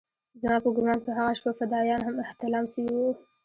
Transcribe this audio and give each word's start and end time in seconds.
زما 0.41 0.57
په 0.63 0.69
ګومان 0.75 0.99
په 1.05 1.11
هغه 1.17 1.33
شپه 1.37 1.51
فدايان 1.59 2.01
هم 2.07 2.15
احتلام 2.25 2.65
سوي 2.73 2.93
وو. 2.97 3.11